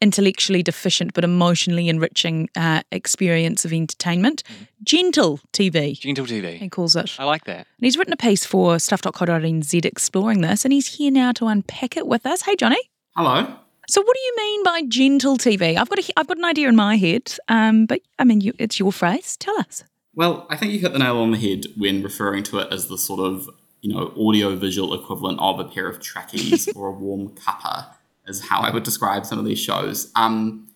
intellectually 0.00 0.62
deficient 0.62 1.14
but 1.14 1.24
emotionally 1.24 1.88
enriching 1.88 2.48
uh, 2.56 2.82
experience 2.92 3.64
of 3.64 3.72
entertainment. 3.72 4.42
Gentle 4.82 5.40
TV, 5.52 5.98
Gentle 5.98 6.26
TV. 6.26 6.58
he 6.58 6.68
calls 6.68 6.94
it. 6.94 7.14
I 7.18 7.24
like 7.24 7.44
that. 7.44 7.58
And 7.58 7.66
he's 7.80 7.96
written 7.96 8.12
a 8.12 8.16
piece 8.16 8.44
for 8.44 8.78
stuff.co.nz 8.78 9.84
exploring 9.84 10.40
this, 10.42 10.64
and 10.64 10.72
he's 10.72 10.96
here 10.96 11.10
now 11.10 11.32
to 11.32 11.46
unpack 11.46 11.96
it 11.96 12.06
with 12.06 12.26
us. 12.26 12.42
Hey, 12.42 12.56
Johnny. 12.56 12.90
Hello. 13.16 13.56
So, 13.88 14.00
what 14.00 14.16
do 14.16 14.20
you 14.20 14.34
mean 14.36 14.64
by 14.64 14.82
gentle 14.88 15.36
TV? 15.36 15.76
I've 15.76 15.88
got 15.88 15.98
a, 15.98 16.12
I've 16.16 16.26
got 16.26 16.38
an 16.38 16.44
idea 16.44 16.68
in 16.68 16.76
my 16.76 16.96
head, 16.96 17.34
um, 17.48 17.86
but 17.86 18.00
I 18.18 18.24
mean, 18.24 18.40
you, 18.40 18.52
it's 18.58 18.78
your 18.78 18.92
phrase. 18.92 19.36
Tell 19.36 19.58
us. 19.58 19.84
Well, 20.14 20.46
I 20.48 20.56
think 20.56 20.72
you 20.72 20.78
hit 20.78 20.92
the 20.92 20.98
nail 20.98 21.18
on 21.18 21.32
the 21.32 21.38
head 21.38 21.66
when 21.76 22.02
referring 22.02 22.44
to 22.44 22.58
it 22.58 22.72
as 22.72 22.86
the 22.86 22.96
sort 22.96 23.20
of, 23.20 23.48
you 23.80 23.92
know, 23.92 24.12
audio 24.16 24.54
visual 24.54 24.94
equivalent 24.94 25.40
of 25.40 25.58
a 25.58 25.64
pair 25.64 25.88
of 25.88 26.00
trackies 26.00 26.68
or 26.76 26.88
a 26.88 26.92
warm 26.92 27.30
cuppa, 27.30 27.86
is 28.26 28.48
how 28.48 28.60
I 28.60 28.70
would 28.70 28.84
describe 28.84 29.26
some 29.26 29.38
of 29.38 29.44
these 29.44 29.58
shows. 29.58 30.12
Um, 30.14 30.68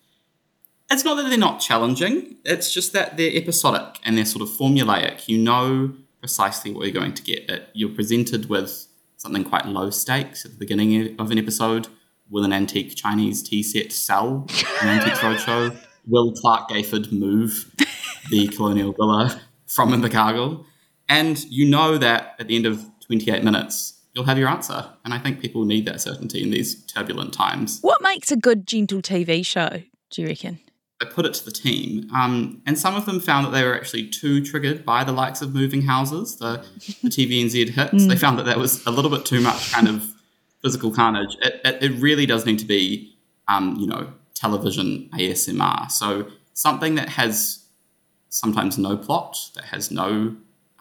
it's 0.90 1.04
not 1.04 1.16
that 1.16 1.28
they're 1.28 1.38
not 1.38 1.60
challenging, 1.60 2.36
it's 2.44 2.72
just 2.72 2.92
that 2.94 3.16
they're 3.16 3.34
episodic 3.34 4.00
and 4.04 4.18
they're 4.18 4.24
sort 4.24 4.42
of 4.42 4.48
formulaic. 4.48 5.28
You 5.28 5.38
know 5.38 5.94
precisely 6.20 6.72
what 6.72 6.84
you're 6.84 6.92
going 6.92 7.14
to 7.14 7.22
get. 7.22 7.48
It, 7.48 7.68
you're 7.72 7.94
presented 7.94 8.48
with 8.48 8.86
something 9.16 9.44
quite 9.44 9.66
low 9.66 9.90
stakes 9.90 10.44
at 10.44 10.52
the 10.52 10.58
beginning 10.58 11.18
of 11.18 11.30
an 11.30 11.38
episode. 11.38 11.88
Will 12.30 12.44
an 12.44 12.52
antique 12.52 12.94
Chinese 12.94 13.42
tea 13.42 13.62
set 13.62 13.92
sell 13.92 14.46
an 14.82 14.88
antique 14.88 15.14
roadshow? 15.14 15.76
Will 16.06 16.32
Clark 16.32 16.68
Gayford 16.68 17.10
move 17.12 17.74
the 18.30 18.48
colonial 18.56 18.92
villa 18.92 19.40
from 19.66 19.92
Invercargill? 19.92 20.64
And 21.08 21.42
you 21.44 21.68
know 21.68 21.96
that 21.98 22.34
at 22.38 22.48
the 22.48 22.56
end 22.56 22.66
of 22.66 22.84
28 23.06 23.42
minutes, 23.42 24.00
you'll 24.12 24.24
have 24.24 24.38
your 24.38 24.48
answer. 24.48 24.86
And 25.04 25.14
I 25.14 25.18
think 25.18 25.40
people 25.40 25.64
need 25.64 25.86
that 25.86 26.00
certainty 26.00 26.42
in 26.42 26.50
these 26.50 26.84
turbulent 26.86 27.32
times. 27.32 27.78
What 27.80 28.02
makes 28.02 28.30
a 28.30 28.36
good 28.36 28.66
gentle 28.66 29.00
TV 29.00 29.44
show? 29.44 29.82
Do 30.10 30.22
you 30.22 30.28
reckon? 30.28 30.60
I 31.00 31.04
put 31.04 31.24
it 31.24 31.34
to 31.34 31.44
the 31.44 31.52
team, 31.52 32.10
um, 32.12 32.60
and 32.66 32.76
some 32.76 32.96
of 32.96 33.06
them 33.06 33.20
found 33.20 33.46
that 33.46 33.50
they 33.50 33.62
were 33.62 33.76
actually 33.76 34.08
too 34.08 34.44
triggered 34.44 34.84
by 34.84 35.04
the 35.04 35.12
likes 35.12 35.40
of 35.40 35.54
moving 35.54 35.82
houses, 35.82 36.38
the, 36.38 36.64
the 37.04 37.08
TVNZ 37.08 37.68
hits. 37.68 38.06
They 38.08 38.16
found 38.16 38.36
that 38.40 38.46
that 38.46 38.58
was 38.58 38.84
a 38.84 38.90
little 38.90 39.10
bit 39.10 39.24
too 39.24 39.40
much 39.40 39.70
kind 39.70 39.86
of 39.86 40.12
physical 40.62 40.90
carnage. 40.90 41.36
It, 41.42 41.60
it, 41.64 41.82
it 41.82 42.00
really 42.00 42.26
does 42.26 42.46
need 42.46 42.58
to 42.58 42.64
be, 42.64 43.16
um, 43.48 43.76
you 43.78 43.86
know, 43.86 44.12
television 44.34 45.08
ASMR. 45.14 45.90
So 45.90 46.28
something 46.54 46.94
that 46.96 47.08
has 47.10 47.64
sometimes 48.28 48.78
no 48.78 48.96
plot, 48.96 49.36
that 49.54 49.64
has 49.64 49.90
no 49.90 50.36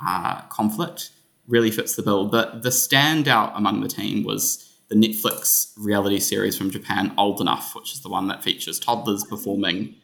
uh, 0.06 0.42
conflict, 0.50 1.12
really 1.48 1.72
fits 1.72 1.96
the 1.96 2.04
bill. 2.04 2.28
But 2.28 2.64
the 2.64 2.70
standout 2.70 3.56
among 3.56 3.82
the 3.82 3.88
team 3.88 4.24
was 4.24 4.64
the 4.90 4.96
Netflix 4.96 5.72
reality 5.78 6.20
series 6.20 6.58
from 6.58 6.72
Japan, 6.72 7.14
Old 7.18 7.42
Enough, 7.42 7.76
which 7.76 7.94
is 7.94 8.02
the 8.02 8.10
one 8.10 8.28
that 8.28 8.44
features 8.44 8.80
toddlers 8.80 9.24
performing 9.24 9.96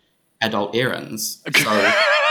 adult 0.42 0.75
errands. 0.75 1.42
So, 1.56 1.92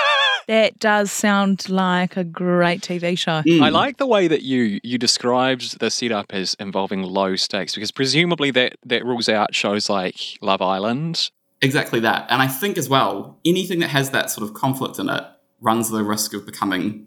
That 0.48 0.78
does 0.78 1.10
sound 1.12 1.68
like 1.68 2.16
a 2.16 2.24
great 2.24 2.80
TV 2.80 3.16
show. 3.16 3.42
mm, 3.42 3.62
I 3.62 3.68
like 3.68 3.98
the 3.98 4.06
way 4.06 4.28
that 4.28 4.42
you 4.42 4.80
you 4.82 4.98
described 4.98 5.78
the 5.80 5.90
setup 5.90 6.26
as 6.30 6.54
involving 6.58 7.02
low 7.02 7.36
stakes 7.36 7.74
because 7.74 7.90
presumably 7.90 8.50
that 8.52 8.76
that 8.84 9.04
rules 9.04 9.28
out 9.28 9.54
shows 9.54 9.88
like 9.88 10.38
Love 10.40 10.62
Island. 10.62 11.30
exactly 11.60 12.00
that. 12.00 12.26
And 12.28 12.42
I 12.42 12.48
think 12.48 12.76
as 12.76 12.88
well, 12.88 13.38
anything 13.44 13.78
that 13.80 13.90
has 13.90 14.10
that 14.10 14.30
sort 14.30 14.48
of 14.48 14.54
conflict 14.54 14.98
in 14.98 15.08
it 15.08 15.24
runs 15.60 15.90
the 15.90 16.02
risk 16.02 16.34
of 16.34 16.44
becoming 16.44 17.06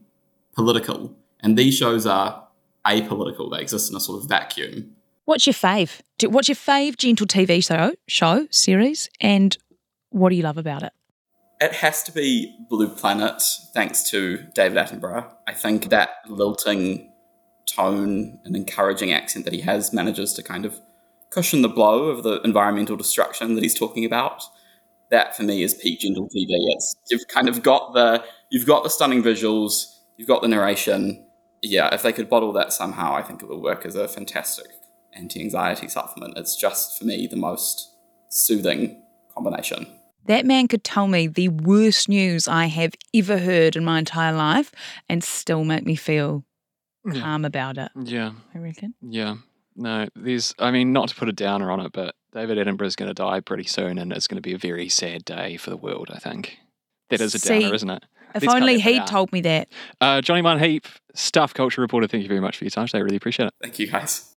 political. 0.55 1.13
And 1.41 1.57
these 1.57 1.75
shows 1.75 2.05
are 2.05 2.47
apolitical, 2.85 3.51
they 3.51 3.61
exist 3.61 3.89
in 3.91 3.97
a 3.97 3.99
sort 3.99 4.21
of 4.23 4.29
vacuum. 4.29 4.95
What's 5.25 5.45
your 5.45 5.53
fave? 5.53 6.01
What's 6.23 6.47
your 6.47 6.55
fave 6.55 6.97
gentle 6.97 7.27
TV 7.27 7.65
show, 7.65 7.93
show 8.07 8.47
series, 8.51 9.09
and 9.19 9.57
what 10.11 10.29
do 10.29 10.35
you 10.35 10.43
love 10.43 10.57
about 10.57 10.83
it? 10.83 10.93
It 11.61 11.73
has 11.73 12.03
to 12.03 12.11
be 12.11 12.57
Blue 12.69 12.89
Planet, 12.89 13.41
thanks 13.73 14.03
to 14.09 14.43
David 14.53 14.77
Attenborough. 14.77 15.25
I 15.47 15.53
think 15.53 15.89
that 15.89 16.09
lilting 16.27 17.13
tone 17.65 18.39
and 18.43 18.55
encouraging 18.55 19.13
accent 19.13 19.45
that 19.45 19.53
he 19.53 19.61
has 19.61 19.93
manages 19.93 20.33
to 20.33 20.43
kind 20.43 20.65
of 20.65 20.81
cushion 21.29 21.61
the 21.61 21.69
blow 21.69 22.05
of 22.05 22.23
the 22.23 22.41
environmental 22.41 22.97
destruction 22.97 23.55
that 23.55 23.63
he's 23.63 23.77
talking 23.77 24.03
about. 24.03 24.43
That 25.11 25.35
for 25.35 25.43
me 25.43 25.63
is 25.63 25.73
peak 25.73 25.99
gentle 25.99 26.25
TV. 26.25 26.47
It's 26.49 26.95
you've 27.09 27.27
kind 27.27 27.47
of 27.47 27.63
got 27.63 27.93
the 27.93 28.23
you've 28.49 28.65
got 28.65 28.83
the 28.83 28.89
stunning 28.89 29.23
visuals, 29.23 29.99
you've 30.17 30.27
got 30.27 30.41
the 30.41 30.47
narration. 30.47 31.25
Yeah, 31.61 31.93
if 31.93 32.03
they 32.03 32.11
could 32.11 32.29
bottle 32.29 32.51
that 32.53 32.73
somehow, 32.73 33.15
I 33.15 33.21
think 33.21 33.41
it 33.41 33.49
would 33.49 33.61
work 33.61 33.85
as 33.85 33.95
a 33.95 34.07
fantastic 34.07 34.67
anti-anxiety 35.13 35.87
supplement. 35.87 36.37
It's 36.37 36.55
just 36.55 36.99
for 36.99 37.05
me 37.05 37.27
the 37.27 37.37
most 37.37 37.93
soothing 38.27 39.03
combination. 39.33 39.87
That 40.27 40.45
man 40.45 40.67
could 40.67 40.83
tell 40.83 41.07
me 41.07 41.27
the 41.27 41.49
worst 41.49 42.09
news 42.09 42.47
I 42.47 42.65
have 42.65 42.93
ever 43.13 43.37
heard 43.37 43.75
in 43.75 43.85
my 43.85 43.99
entire 43.99 44.33
life 44.33 44.71
and 45.09 45.23
still 45.23 45.63
make 45.63 45.85
me 45.85 45.95
feel 45.95 46.43
Yeah. 47.05 47.21
calm 47.21 47.45
about 47.45 47.77
it. 47.77 47.91
Yeah, 48.03 48.31
I 48.53 48.57
reckon. 48.59 48.95
yeah. 49.01 49.35
No, 49.77 50.07
there's. 50.15 50.55
I 50.57 50.71
mean, 50.71 50.93
not 50.93 51.09
to 51.09 51.15
put 51.15 51.27
a 51.27 51.33
downer 51.33 51.69
on 51.69 51.81
it, 51.81 51.91
but 51.91 52.15
David 52.33 52.57
Attenborough's 52.57 52.95
going 52.95 53.09
to 53.09 53.13
die 53.13 53.41
pretty 53.41 53.65
soon, 53.65 53.97
and 53.97 54.13
it's 54.13 54.25
going 54.27 54.37
to 54.37 54.41
be 54.41 54.53
a 54.53 54.57
very 54.57 54.87
sad 54.87 55.25
day 55.25 55.57
for 55.57 55.69
the 55.69 55.75
world. 55.77 56.09
I 56.13 56.17
think 56.19 56.57
that 57.09 57.19
is 57.19 57.35
a 57.35 57.39
See, 57.39 57.59
downer, 57.59 57.75
isn't 57.75 57.89
it? 57.89 58.03
If 58.33 58.43
Let's 58.43 58.53
only 58.55 58.79
he'd 58.79 59.01
out. 59.01 59.07
told 59.07 59.31
me 59.33 59.41
that. 59.41 59.67
Uh, 60.01 60.21
Jonny 60.21 60.41
Mahon-Heap, 60.41 60.87
Stuff 61.13 61.53
Culture 61.53 61.81
Reporter. 61.81 62.07
Thank 62.07 62.23
you 62.23 62.29
very 62.29 62.39
much 62.41 62.57
for 62.57 62.63
your 62.63 62.71
time 62.71 62.85
today. 62.87 62.99
I 62.99 63.01
Really 63.01 63.15
appreciate 63.17 63.47
it. 63.47 63.53
Thank 63.61 63.79
you 63.79 63.87
guys. 63.87 64.34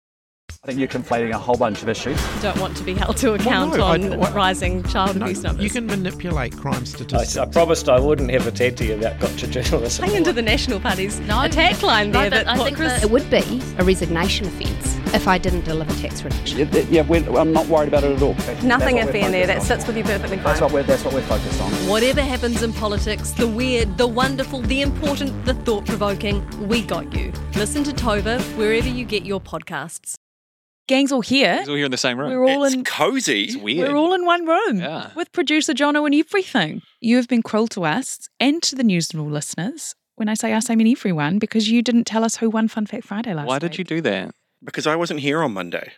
I 0.65 0.67
think 0.67 0.81
you're 0.81 0.88
conflating 0.88 1.31
a 1.33 1.38
whole 1.38 1.57
bunch 1.57 1.83
of 1.83 1.88
issues. 1.88 2.21
don't 2.43 2.59
want 2.61 2.77
to 2.79 2.83
be 2.83 2.93
held 2.93 3.17
to 3.19 3.35
account 3.35 3.77
no, 3.77 3.85
I- 3.85 3.95
on 3.95 4.19
what- 4.19 4.35
rising 4.35 4.83
child 4.83 5.15
No, 5.17 5.27
abuse 5.27 5.45
numbers. 5.45 5.62
you 5.62 5.71
can 5.71 5.87
manipulate 5.87 6.57
crime 6.57 6.85
statistics. 6.85 7.37
I 7.37 7.47
promised 7.47 7.88
I 7.88 8.00
wouldn't 8.00 8.29
have 8.33 8.45
a 8.45 8.50
ted 8.50 8.77
to 8.79 8.85
you 8.85 8.95
about 8.95 9.21
gotcha 9.21 9.47
journalism. 9.47 10.05
Hang 10.07 10.17
into 10.17 10.33
the 10.33 10.43
National 10.43 10.81
Party's 10.81 11.21
No, 11.21 11.43
attack 11.45 11.81
line 11.85 12.11
No, 12.11 12.23
there. 12.23 12.31
but 12.31 12.47
that 12.47 12.49
I 12.61 12.65
think 12.65 12.77
Chris- 12.77 12.93
that 12.95 13.05
it 13.05 13.11
would 13.11 13.31
be 13.31 13.62
a 13.79 13.85
resignation 13.85 14.47
offence 14.49 14.97
if 15.15 15.29
I 15.29 15.38
didn't 15.38 15.65
deliver 15.65 15.95
tax 16.03 16.25
reduction. 16.25 16.59
Yeah, 16.59 16.83
yeah, 16.91 17.03
we're, 17.03 17.38
I'm 17.38 17.53
not 17.53 17.67
worried 17.69 17.88
about 17.88 18.03
it 18.03 18.17
at 18.17 18.21
all. 18.23 18.35
That's- 18.35 18.62
Nothing 18.65 18.97
that's 18.97 19.07
what 19.07 19.15
iffy 19.15 19.23
in 19.27 19.31
there. 19.33 19.47
That 19.47 19.59
on. 19.61 19.65
sits 19.65 19.87
with 19.87 19.97
you 19.97 20.03
perfectly 20.03 20.38
fine. 20.38 20.45
That's 20.45 20.61
what 20.61 20.73
we're 20.73 20.83
that's 20.83 21.05
what 21.05 21.15
we're 21.15 21.23
focused 21.23 21.62
on. 21.62 21.71
Whatever 21.88 22.21
happens 22.21 22.65
in 22.65 22.73
politics, 22.73 23.31
the 23.31 23.47
weird, 23.47 23.97
the 23.97 24.09
wonderful, 24.09 24.61
the 24.62 24.83
important, 24.83 25.45
the 25.47 25.55
thought 25.55 25.87
provoking, 25.87 26.45
we 26.69 26.83
got 26.83 27.15
you. 27.15 27.33
Listen 27.55 27.85
to 27.85 27.93
Tova 27.93 28.41
wherever 28.59 28.88
you 28.88 29.05
get 29.05 29.25
your 29.25 29.41
podcasts. 29.41 30.18
Gang's 30.88 31.12
all 31.12 31.21
here. 31.21 31.59
He's 31.59 31.68
all 31.68 31.76
here 31.76 31.85
in 31.85 31.90
the 31.90 31.97
same 31.97 32.18
room. 32.18 32.30
We're 32.30 32.45
all 32.45 32.64
it's 32.64 32.75
in 32.75 32.83
cozy. 32.83 33.45
It's 33.45 33.57
weird. 33.57 33.88
We're 33.92 33.97
all 33.97 34.14
in 34.14 34.25
one 34.26 34.45
room 34.47 34.78
Yeah. 34.80 35.11
with 35.14 35.30
producer 35.33 35.73
Jono 35.75 36.04
and 36.07 36.14
everything. 36.14 36.83
You 37.00 37.16
have 37.16 37.28
been 37.28 37.42
cruel 37.42 37.68
to 37.68 37.85
us 37.85 38.28
and 38.40 38.62
to 38.64 38.75
the 38.75 38.83
Newsable 38.83 39.30
listeners. 39.30 39.95
When 40.16 40.28
I 40.28 40.35
say 40.35 40.52
us, 40.52 40.68
I 40.71 40.75
mean 40.75 40.90
everyone, 40.90 41.38
because 41.38 41.68
you 41.71 41.80
didn't 41.83 42.04
tell 42.04 42.25
us 42.25 42.37
who 42.37 42.50
won 42.50 42.66
Fun 42.66 42.87
Fact 42.87 43.04
Friday 43.04 43.33
last 43.35 43.45
week. 43.45 43.49
Why 43.49 43.54
week. 43.57 43.61
did 43.61 43.78
you 43.78 43.85
do 43.85 44.00
that? 44.00 44.35
because 44.64 44.88
I 44.88 44.97
wasn't 44.97 45.21
here 45.21 45.40
on 45.45 45.52
Monday. 45.52 45.92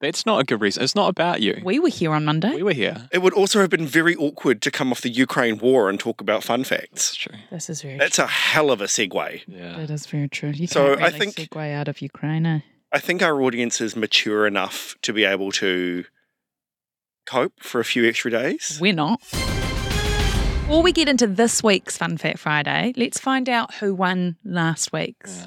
That's 0.00 0.24
not 0.24 0.40
a 0.40 0.44
good 0.44 0.62
reason. 0.62 0.82
It's 0.82 0.94
not 0.94 1.08
about 1.10 1.42
you. 1.42 1.60
We 1.62 1.78
were 1.78 1.90
here 1.90 2.12
on 2.14 2.24
Monday. 2.24 2.54
We 2.54 2.62
were 2.62 2.72
here. 2.72 3.06
It 3.12 3.18
would 3.18 3.34
also 3.34 3.60
have 3.60 3.68
been 3.68 3.86
very 3.86 4.16
awkward 4.16 4.62
to 4.62 4.70
come 4.70 4.90
off 4.92 5.02
the 5.02 5.10
Ukraine 5.10 5.58
war 5.58 5.90
and 5.90 6.00
talk 6.00 6.22
about 6.22 6.42
fun 6.42 6.60
That's 6.60 6.70
facts. 6.70 7.14
true. 7.16 7.34
This 7.50 7.68
is 7.68 7.82
very 7.82 7.98
That's 7.98 8.18
a 8.18 8.26
hell 8.26 8.70
of 8.70 8.80
a 8.80 8.84
segue. 8.86 9.42
Yeah. 9.46 9.76
That 9.76 9.90
is 9.90 10.06
very 10.06 10.30
true. 10.30 10.52
You 10.54 10.66
So, 10.68 10.86
can't 10.94 11.02
I 11.02 11.06
really 11.08 11.18
think- 11.18 11.50
segue 11.50 11.74
out 11.74 11.88
of 11.88 12.00
Ukraine. 12.00 12.46
Eh? 12.46 12.60
I 12.92 12.98
think 12.98 13.22
our 13.22 13.40
audience 13.40 13.80
is 13.80 13.94
mature 13.94 14.46
enough 14.46 14.96
to 15.02 15.12
be 15.12 15.24
able 15.24 15.52
to 15.52 16.04
cope 17.24 17.62
for 17.62 17.80
a 17.80 17.84
few 17.84 18.08
extra 18.08 18.32
days. 18.32 18.78
We're 18.80 18.92
not. 18.92 19.20
Before 19.30 20.82
we 20.82 20.92
get 20.92 21.08
into 21.08 21.28
this 21.28 21.62
week's 21.62 21.96
Fun 21.96 22.16
Fact 22.16 22.38
Friday, 22.38 22.92
let's 22.96 23.18
find 23.18 23.48
out 23.48 23.74
who 23.74 23.94
won 23.94 24.36
last 24.44 24.92
week's. 24.92 25.38
Yeah. 25.38 25.46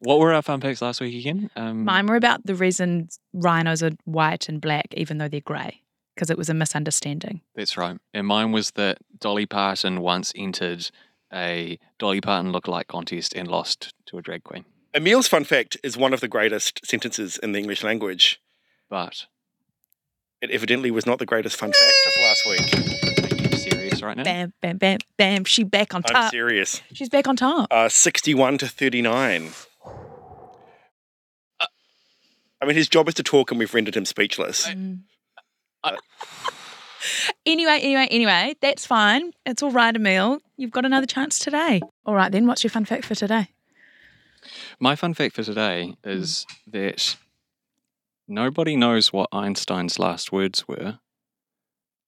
What 0.00 0.18
were 0.18 0.32
our 0.32 0.42
fun 0.42 0.60
facts 0.60 0.82
last 0.82 1.00
week 1.00 1.14
again? 1.18 1.48
Um, 1.56 1.84
Mine 1.84 2.06
were 2.06 2.16
about 2.16 2.44
the 2.44 2.54
reason 2.54 3.08
rhinos 3.32 3.82
are 3.82 3.92
white 4.04 4.48
and 4.48 4.60
black, 4.60 4.88
even 4.94 5.18
though 5.18 5.28
they're 5.28 5.40
grey, 5.40 5.80
because 6.14 6.28
it 6.28 6.36
was 6.36 6.50
a 6.50 6.54
misunderstanding. 6.54 7.40
That's 7.54 7.76
right. 7.78 7.98
And 8.12 8.26
mine 8.26 8.52
was 8.52 8.72
that 8.72 8.98
Dolly 9.18 9.46
Parton 9.46 10.00
once 10.00 10.32
entered 10.36 10.90
a 11.32 11.78
Dolly 11.98 12.20
Parton 12.20 12.52
lookalike 12.52 12.88
contest 12.88 13.32
and 13.34 13.48
lost 13.48 13.94
to 14.06 14.18
a 14.18 14.22
drag 14.22 14.44
queen. 14.44 14.64
Emil's 14.94 15.26
fun 15.28 15.44
fact 15.44 15.76
is 15.82 15.96
one 15.96 16.12
of 16.12 16.20
the 16.20 16.28
greatest 16.28 16.84
sentences 16.86 17.38
in 17.38 17.52
the 17.52 17.58
English 17.58 17.82
language. 17.82 18.40
But 18.90 19.26
It 20.40 20.50
evidently 20.50 20.90
was 20.90 21.06
not 21.06 21.18
the 21.18 21.26
greatest 21.26 21.56
fun 21.56 21.72
fact 21.72 21.94
of 22.06 22.22
last 22.22 22.46
week. 22.46 23.40
are 23.40 23.50
you 23.50 23.56
serious 23.56 24.02
right 24.02 24.16
now? 24.16 24.24
Bam, 24.24 24.52
bam, 24.60 24.76
bam, 24.76 24.98
bam. 25.16 25.44
She 25.44 25.64
back 25.64 25.94
on 25.94 26.02
top. 26.02 26.16
I'm 26.24 26.30
serious. 26.30 26.82
She's 26.92 27.08
back 27.08 27.26
on 27.26 27.36
top. 27.36 27.68
Uh, 27.70 27.88
61 27.88 28.58
to 28.58 28.68
39. 28.68 29.50
Uh, 29.84 31.66
I 32.60 32.66
mean, 32.66 32.76
his 32.76 32.88
job 32.88 33.08
is 33.08 33.14
to 33.14 33.22
talk, 33.22 33.50
and 33.50 33.58
we've 33.58 33.72
rendered 33.72 33.96
him 33.96 34.04
speechless. 34.04 34.66
Mm. 34.68 35.00
I- 35.84 35.96
anyway, 37.46 37.78
anyway, 37.82 38.08
anyway, 38.10 38.54
that's 38.60 38.84
fine. 38.84 39.32
It's 39.46 39.62
all 39.62 39.70
right, 39.70 39.94
Emil. 39.96 40.40
You've 40.58 40.70
got 40.70 40.84
another 40.84 41.06
chance 41.06 41.38
today. 41.38 41.80
All 42.04 42.14
right, 42.14 42.30
then, 42.30 42.46
what's 42.46 42.62
your 42.62 42.70
fun 42.70 42.84
fact 42.84 43.04
for 43.06 43.14
today? 43.14 43.48
My 44.80 44.96
fun 44.96 45.14
fact 45.14 45.34
for 45.34 45.42
today 45.42 45.94
hmm. 46.02 46.08
is 46.08 46.46
that 46.66 47.16
nobody 48.26 48.76
knows 48.76 49.12
what 49.12 49.28
Einstein's 49.32 49.98
last 49.98 50.32
words 50.32 50.66
were, 50.66 50.98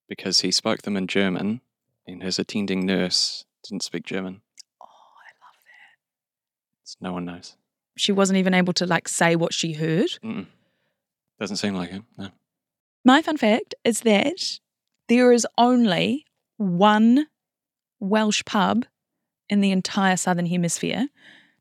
because 0.09 0.40
he 0.40 0.50
spoke 0.50 0.83
them 0.83 0.97
in 0.97 1.06
German 1.06 1.61
and 2.06 2.23
his 2.23 2.38
attending 2.38 2.85
nurse 2.85 3.44
didn't 3.62 3.83
speak 3.83 4.04
German. 4.04 4.42
Oh, 4.83 4.87
I 4.87 5.30
love 5.44 5.56
that. 5.64 6.85
So 6.85 6.97
no 7.00 7.12
one 7.12 7.25
knows. 7.25 7.56
She 7.97 8.12
wasn't 8.12 8.38
even 8.38 8.54
able 8.54 8.73
to 8.75 8.87
like 8.87 9.09
say 9.09 9.37
what 9.37 9.54
she 9.54 9.73
heard. 9.73 10.11
Mm-mm. 10.23 10.47
Doesn't 11.40 11.56
seem 11.56 11.75
like 11.75 11.92
it. 11.92 12.02
No. 12.18 12.28
My 13.04 13.23
fun 13.23 13.37
fact 13.37 13.75
is 13.85 14.00
that 14.00 14.59
there 15.09 15.33
is 15.33 15.47
only 15.59 16.25
one 16.56 17.26
Welsh 18.00 18.44
pub 18.44 18.87
in 19.49 19.61
the 19.61 19.71
entire 19.71 20.16
southern 20.16 20.47
hemisphere, 20.47 21.09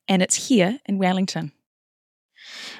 and 0.07 0.21
it's 0.21 0.47
here 0.47 0.79
in 0.85 0.97
Wellington. 0.97 1.51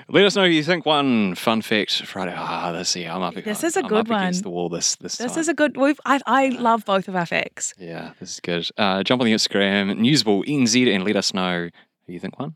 Let 0.10 0.26
us 0.26 0.36
know 0.36 0.44
who 0.44 0.50
you 0.52 0.64
think 0.64 0.86
one 0.86 1.36
fun 1.36 1.62
fact 1.62 2.06
Friday. 2.06 2.34
Ah, 2.36 2.72
this 2.74 2.96
yeah, 2.96 3.16
I'm 3.16 3.22
up. 3.22 3.36
This 3.36 3.64
is 3.64 3.78
a 3.78 3.82
I'm 3.82 3.88
good 3.88 4.00
up 4.12 4.18
against 4.18 4.40
one. 4.40 4.44
the 4.44 4.50
wall 4.50 4.70
this 4.70 4.96
this 4.98 5.16
This 5.18 5.32
time. 5.34 5.40
is 5.40 5.48
a 5.48 5.54
good. 5.54 5.78
We've, 5.78 6.00
I, 6.06 6.20
I 6.26 6.50
love 6.50 6.84
both 6.86 7.08
of 7.08 7.16
our 7.16 7.26
facts. 7.26 7.74
yeah, 7.80 8.12
this 8.20 8.34
is 8.34 8.40
good. 8.42 8.68
Uh, 8.78 9.04
jump 9.04 9.22
on 9.22 9.26
the 9.26 9.34
Instagram, 9.34 9.98
Newsable 10.00 10.46
NZ, 10.46 10.94
and 10.94 11.06
let 11.06 11.16
us 11.16 11.34
know 11.34 11.70
who 12.06 12.14
you 12.14 12.20
think 12.20 12.38
won. 12.38 12.56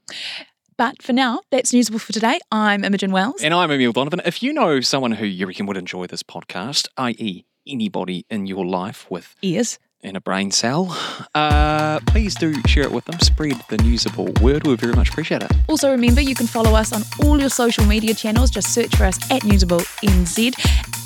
But 0.78 1.02
for 1.02 1.14
now, 1.14 1.40
that's 1.50 1.72
Newsable 1.72 2.02
for 2.02 2.12
today. 2.12 2.40
I'm 2.52 2.84
Imogen 2.84 3.12
Wells. 3.12 3.42
And 3.42 3.54
I'm 3.54 3.72
Emil 3.72 3.94
Donovan. 3.94 4.22
If 4.26 4.44
you 4.44 4.52
know 4.52 4.82
someone 4.82 5.14
who 5.14 5.26
you 5.26 5.48
reckon 5.48 5.66
would 5.68 5.78
enjoy 5.78 6.08
this 6.08 6.24
podcast, 6.24 6.88
i.e., 6.98 7.46
anybody 7.66 8.26
in 8.30 8.46
your 8.48 8.66
life 8.66 9.10
with 9.10 9.36
Ears. 9.42 9.80
And 10.08 10.18
a 10.18 10.22
brain 10.22 10.52
cell, 10.52 10.98
uh, 11.36 12.00
please 12.08 12.36
do 12.36 12.56
share 12.66 12.84
it 12.84 12.92
with 12.92 13.06
them. 13.06 13.20
Spread 13.20 13.62
the 13.70 13.78
newsable 13.78 14.40
word. 14.42 14.66
We 14.66 14.76
very 14.76 14.94
much 14.94 15.10
appreciate 15.10 15.44
it. 15.44 15.52
Also, 15.68 15.92
remember 15.92 16.22
you 16.22 16.36
can 16.36 16.48
follow 16.48 16.74
us 16.74 16.94
on 16.94 17.04
all 17.24 17.40
your 17.40 17.50
social 17.50 17.86
media 17.86 18.14
channels. 18.14 18.50
Just 18.50 18.74
search 18.74 18.96
for 18.96 19.06
us 19.06 19.18
at 19.32 19.44
Newsable 19.44 19.82
NZ. 20.04 20.54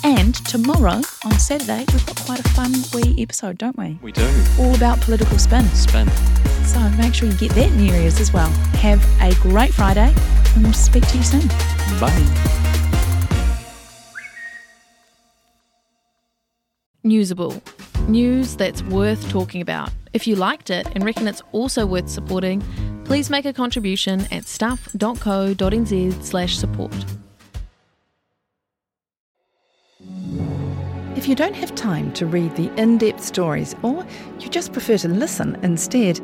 And 0.04 0.34
tomorrow, 0.46 1.00
on 1.24 1.32
Saturday, 1.38 1.84
we've 1.92 2.06
got 2.06 2.16
quite 2.20 2.40
a 2.40 2.48
fun 2.50 2.72
wee 2.94 3.14
episode, 3.22 3.58
don't 3.58 3.76
we? 3.76 3.98
We 4.02 4.12
do. 4.12 4.28
All 4.58 4.74
about 4.74 5.00
political 5.00 5.38
spin. 5.38 5.64
Spin. 5.68 6.08
So 6.64 6.80
make 6.90 7.14
sure 7.14 7.28
you 7.28 7.36
get 7.36 7.50
that 7.52 7.70
in 7.72 7.84
your 7.84 7.96
ears 7.96 8.20
as 8.20 8.32
well. 8.32 8.48
Have 8.80 9.04
a 9.20 9.34
great 9.42 9.74
Friday, 9.74 10.14
and 10.54 10.64
we'll 10.64 10.72
speak 10.72 11.06
to 11.08 11.16
you 11.16 11.22
soon. 11.22 11.46
Bye. 12.00 12.61
Newsable. 17.04 17.60
News 18.08 18.56
that's 18.56 18.82
worth 18.84 19.28
talking 19.28 19.60
about. 19.60 19.90
If 20.12 20.26
you 20.26 20.36
liked 20.36 20.70
it 20.70 20.86
and 20.94 21.04
reckon 21.04 21.26
it's 21.26 21.42
also 21.52 21.86
worth 21.86 22.08
supporting, 22.08 22.62
please 23.04 23.30
make 23.30 23.44
a 23.44 23.52
contribution 23.52 24.26
at 24.30 24.44
stuff.co.nz 24.44 26.22
slash 26.22 26.56
support. 26.56 26.94
If 31.16 31.28
you 31.28 31.34
don't 31.36 31.54
have 31.54 31.74
time 31.74 32.12
to 32.14 32.26
read 32.26 32.56
the 32.56 32.72
in 32.80 32.98
depth 32.98 33.22
stories 33.22 33.76
or 33.82 34.04
you 34.40 34.48
just 34.48 34.72
prefer 34.72 34.98
to 34.98 35.08
listen 35.08 35.56
instead, 35.62 36.20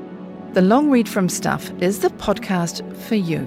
the 0.55 0.63
Long 0.63 0.91
Read 0.91 1.09
from 1.09 1.29
Stuff 1.29 1.71
is 1.81 2.01
the 2.01 2.09
podcast 2.11 2.83
for 2.97 3.15
you. 3.15 3.47